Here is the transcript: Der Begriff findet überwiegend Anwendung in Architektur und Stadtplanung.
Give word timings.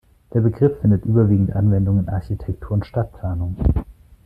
Der 0.33 0.41
Begriff 0.41 0.81
findet 0.81 1.05
überwiegend 1.05 1.55
Anwendung 1.55 1.99
in 1.99 2.09
Architektur 2.09 2.71
und 2.71 2.87
Stadtplanung. 2.87 3.55